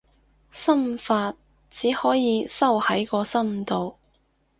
[0.51, 1.31] 心法，
[1.69, 3.93] 只可以收喺個心度